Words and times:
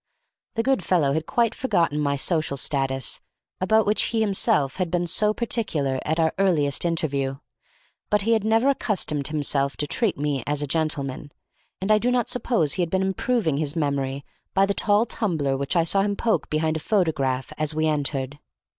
The 0.55 0.63
good 0.63 0.83
fellow 0.83 1.13
had 1.13 1.27
quite 1.27 1.53
forgotten 1.53 1.99
my 1.99 2.15
social 2.15 2.57
status, 2.57 3.21
about 3.59 3.85
which 3.85 4.01
he 4.05 4.19
himself 4.19 4.77
had 4.77 4.89
been 4.89 5.05
so 5.05 5.31
particular 5.31 5.99
at 6.03 6.19
our 6.19 6.33
earliest 6.39 6.85
interview; 6.85 7.37
but 8.09 8.23
he 8.23 8.33
had 8.33 8.43
never 8.43 8.67
accustomed 8.69 9.27
himself 9.27 9.77
to 9.77 9.85
treat 9.85 10.17
me 10.17 10.43
as 10.47 10.63
a 10.63 10.65
gentleman, 10.65 11.31
and 11.79 11.91
I 11.91 11.99
do 11.99 12.09
not 12.09 12.29
suppose 12.29 12.73
he 12.73 12.81
had 12.81 12.89
been 12.89 13.03
improving 13.03 13.57
his 13.57 13.75
memory 13.75 14.25
by 14.55 14.65
the 14.65 14.73
tall 14.73 15.05
tumbler 15.05 15.55
which 15.55 15.75
I 15.75 15.83
saw 15.83 16.01
him 16.01 16.15
poke 16.15 16.49
behind 16.49 16.77
a 16.77 16.79
photograph 16.79 17.53
as 17.59 17.75
we 17.75 17.85
entered. 17.85 18.39